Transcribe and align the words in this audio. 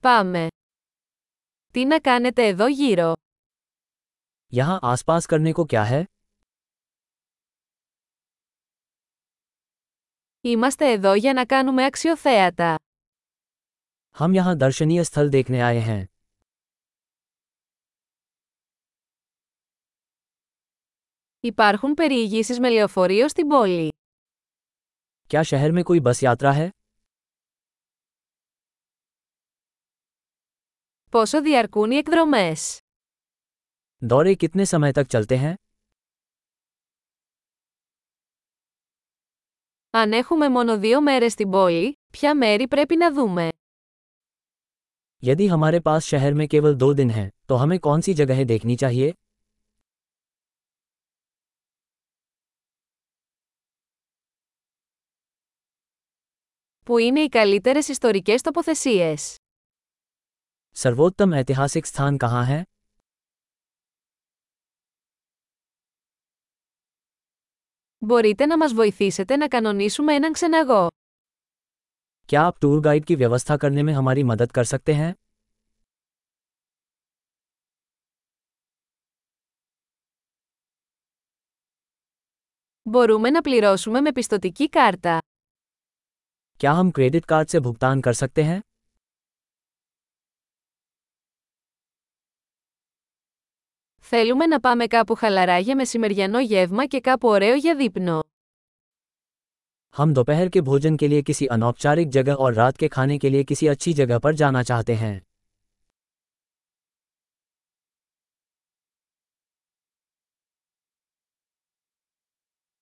Πάμε. 0.00 0.46
Τι 1.72 1.84
να 1.84 2.00
κάνετε 2.00 2.46
εδώ 2.46 2.66
γύρω. 2.68 3.12
यहाँ 4.52 4.78
आसपास 4.82 5.26
करने 5.26 5.52
को 5.52 5.64
क्या 5.72 5.84
है 5.84 6.04
Είμαστε 10.40 10.90
εδώ 10.92 11.14
για 11.14 11.32
να 11.32 11.46
κάνουμε 11.46 11.84
αξιοθέατα. 11.84 12.76
हम 14.16 14.34
यहाँ 14.34 14.56
दर्शनीय 14.56 15.04
स्थल 15.04 15.28
देखने 15.30 15.60
आए 15.60 15.80
हैं 15.88 16.04
Υπάρχουν 21.40 21.94
περιηγήσεις 21.94 22.58
με 22.60 22.68
λεωφορείο 22.70 23.28
στην 23.28 23.48
πόλη. 23.48 23.88
क्या 25.30 25.42
शहर 25.42 25.72
में 25.76 25.82
कोई 25.84 26.00
बस 26.00 26.22
यात्रा 26.22 26.52
है 26.52 26.68
Πόσο 31.11 31.41
διαρκούν 31.41 31.91
οι 31.91 31.95
εκδρομές. 31.95 32.79
दौरे 34.05 34.33
कितने 34.35 34.65
समय 34.65 34.91
तक 34.91 35.05
चलते 35.07 35.35
हैं 35.37 35.53
Αν 39.89 40.11
έχουμε 40.11 40.49
μόνο 40.49 40.77
δύο 40.79 41.01
μέρες 41.01 41.31
στην 41.31 41.49
πόλη, 41.49 41.99
ποια 42.09 42.35
μέρη 42.35 42.67
πρέπει 42.67 42.95
να 42.95 43.13
δούμε. 43.13 43.49
यदि 45.25 45.47
हमारे 45.47 45.79
पास 45.79 46.05
शहर 46.05 46.33
में 46.33 46.47
केवल 46.47 46.75
दो 46.75 46.93
दिन 46.93 47.09
हैं 47.09 47.27
तो 47.47 47.55
हमें 47.55 47.79
कौन 47.79 48.01
सी 48.01 48.13
जगहें 48.13 48.45
देखनी 48.45 48.75
चाहिए 48.75 49.11
Πού 56.85 56.97
είναι 56.97 57.19
οι 57.19 57.29
καλύτερες 57.29 57.87
ιστορικές 57.87 58.41
τοποθεσίες. 58.41 59.35
सर्वोत्तम 60.77 61.33
ऐतिहासिक 61.33 61.85
स्थान 61.85 62.17
कहाँ 62.17 62.45
है 62.45 62.63
Μπορείτε 68.01 68.45
να 68.45 68.57
μας 68.57 68.73
βοηθήσετε 68.73 69.35
να 69.35 69.47
κανονίσουμε 69.47 70.13
έναν 70.15 70.31
ξεναγό. 70.31 70.87
क्या 72.29 72.41
आप 72.47 72.57
टूर 72.61 72.79
गाइड 72.87 73.03
की 73.09 73.15
व्यवस्था 73.15 73.57
करने 73.63 73.83
में 73.83 73.93
हमारी 73.93 74.23
मदद 74.31 74.51
कर 74.57 74.63
सकते 74.63 74.93
हैं 74.93 75.11
Μπορούμε 82.89 83.29
να 83.29 83.41
πληρώσουμε 83.41 84.01
με 84.01 84.11
πιστοτική 84.11 84.69
κάρτα. 84.69 85.17
क्या 86.59 86.71
हम 86.79 86.89
क्रेडिट 86.97 87.25
कार्ड 87.31 87.47
से 87.47 87.59
भुगतान 87.59 88.01
कर 88.01 88.13
सकते 88.13 88.43
हैं 88.43 88.59
Θέλουμε 94.07 94.45
να 94.45 94.59
πάμε 94.59 94.87
κάπου 94.87 95.15
χαλαρά 95.15 95.57
για 95.59 95.75
μεσημεριανό 95.75 96.39
γεύμα 96.39 96.85
και 96.85 96.99
κάπου 96.99 97.27
ωραίο 97.27 97.55
για 97.55 97.75
δείπνο. 97.75 98.19
हम 99.95 100.13
दोपहर 100.13 100.49
के 100.49 100.61
भोजन 100.61 100.95
के 101.01 101.07
लिए 101.07 101.21
किसी 101.21 101.45
अनौपचारिक 101.55 102.09
जगह 102.09 102.33
और 102.45 102.53
रात 102.53 102.77
के 102.77 102.87
खाने 102.95 103.17
के 103.23 103.29
लिए 103.29 103.43
किसी 103.51 103.67
अच्छी 103.73 103.93
जगह 103.99 104.19
पर 104.19 104.33
जाना 104.41 104.63
चाहते 104.69 104.93
हैं 105.03 105.15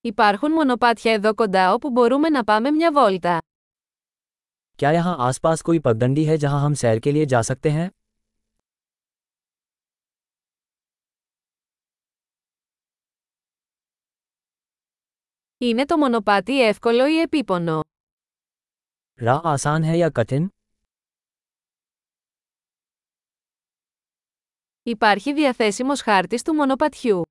Υπάρχουν 0.00 0.52
μονοπάτια 0.52 1.12
εδώ 1.12 1.34
κοντά 1.34 1.72
όπου 1.72 1.90
μπορούμε 1.90 2.28
να 2.28 2.44
πάμε 2.44 2.70
μια 2.70 2.92
βόλτα. 2.92 3.38
क्या 4.78 4.90
यहाँ 4.92 5.14
आसपास 5.28 5.62
कोई 5.66 5.78
पगडंडी 5.86 6.24
है 6.30 6.36
जहाँ 6.42 6.60
हम 6.64 6.74
सैर 6.80 6.98
के 7.04 7.12
लिए 7.12 7.26
जा 7.32 7.40
सकते 7.50 7.70
हैं 7.76 7.86
Είναι 15.60 15.84
το 15.84 15.96
μονοπάτι 15.96 16.62
εύκολο 16.62 17.06
ή 17.06 17.20
επίπονο. 17.20 17.80
राह 19.20 19.40
आसान 19.54 19.82
है 19.82 19.96
या 19.96 20.10
कठिन 20.18 20.46
Υπάρχει 24.82 25.32
διαθέσιμος 25.32 26.00
χάρτης 26.02 26.42
του 26.42 26.54
μονοπατιού. 26.54 27.22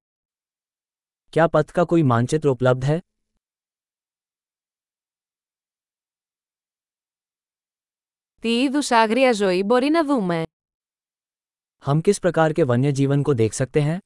क्या 1.29 1.45
पथ 1.47 1.71
का 1.71 1.83
कोई 1.85 2.03
मानचित्र 2.03 2.49
उपलब्ध 2.55 2.83
है 2.83 2.99
Τι 8.41 8.61
είδους 8.61 8.91
άγρια 8.91 9.31
ζωή 9.33 9.63
μπορεί 9.63 9.89
να 9.89 10.05
δούμε. 10.05 10.43
हम 11.85 12.01
किस 12.01 12.19
प्रकार 12.19 12.53
के 12.53 12.63
वन्य 12.63 12.91
जीवन 12.91 13.21
को 13.23 13.33
देख 13.33 13.53
सकते 13.53 13.81
हैं 13.81 13.97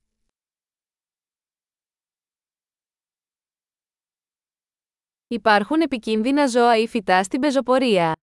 Υπάρχουν 5.33 5.81
επικίνδυνα 5.81 6.47
ζώα 6.47 6.77
ή 6.77 6.87
φυτά 6.87 7.23
στην 7.23 7.41
πεζοπορία. 7.41 8.15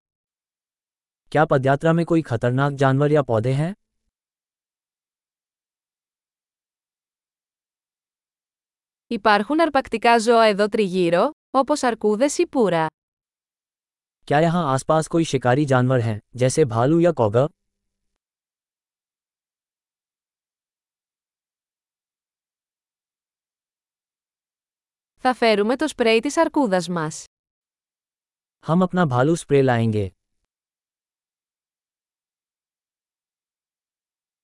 क्या 1.31 1.45
पदयात्रा 1.45 1.93
में 1.93 2.05
कोई 2.05 2.23
खतरनाक 2.23 2.73
जानवर 2.73 3.11
या 3.11 3.23
पौधे 3.23 3.53
हैं 3.53 3.73
Υπάρχουν 9.07 9.61
αρπακτικά 9.61 10.19
ζώα 10.19 10.45
εδώ 10.45 10.69
τριγύρω, 10.69 11.31
όπως 11.51 11.83
αρκούδες 11.83 12.39
ή 12.39 12.47
πουρα. 12.47 12.87
क्या 14.27 14.41
यहाँ 14.41 14.65
आसपास 14.75 15.07
कोई 15.07 15.25
शिकारी 15.25 15.65
जानवर 15.73 16.01
हैं 16.01 16.19
जैसे 16.37 16.65
भालू 16.65 16.99
या 17.01 17.13
कौगा 17.21 17.47
Θα 25.21 25.35
φέρουμε 25.35 25.77
το 25.77 25.89
σπρέι 25.89 26.21
της 26.21 26.37
αρκούδας 26.37 26.89
μας. 26.89 27.25
हम 28.67 28.83
अपना 28.83 29.07
भालू 29.07 29.35
स्प्रे 29.37 29.63
लाएंगे 29.63 30.11